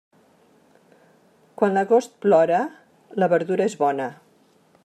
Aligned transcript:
Quan 1.61 1.77
l'agost 1.79 2.17
plora, 2.25 2.65
la 3.25 3.31
verdura 3.37 3.73
és 3.73 3.81
bona. 3.87 4.13